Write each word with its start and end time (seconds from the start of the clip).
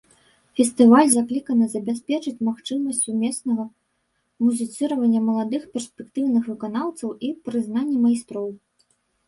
Фестываль 0.59 1.09
закліканы 1.15 1.65
забяспечыць 1.73 2.43
магчымасць 2.47 3.03
сумеснага 3.07 3.67
музіцыравання 4.47 5.21
маладых 5.29 5.69
перспектыўных 5.77 6.43
выканаўцаў 6.55 7.09
і 7.31 7.33
прызнаных 7.47 7.97
майстроў. 8.11 8.47